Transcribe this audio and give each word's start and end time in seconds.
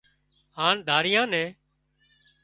هانَ 0.57 0.75
ڌرايئان 0.87 1.27
نين 1.33 1.49